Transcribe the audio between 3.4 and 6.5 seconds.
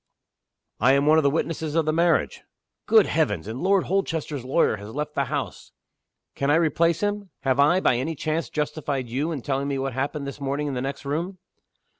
And Lord Holchester's lawyer has left the house!" "Can